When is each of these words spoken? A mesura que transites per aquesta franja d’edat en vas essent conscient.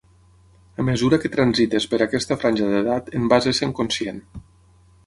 A 0.83 0.85
mesura 0.87 1.19
que 1.25 1.31
transites 1.35 1.87
per 1.93 2.01
aquesta 2.07 2.39
franja 2.45 2.71
d’edat 2.73 3.13
en 3.21 3.31
vas 3.35 3.53
essent 3.55 3.77
conscient. 3.83 4.23